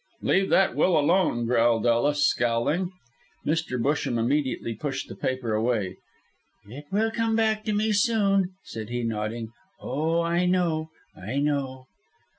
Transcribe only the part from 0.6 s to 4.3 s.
will alone," growled Ellis, scowling. Mr. Busham